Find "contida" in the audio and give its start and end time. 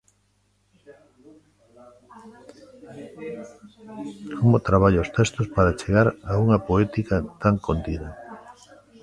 7.67-8.09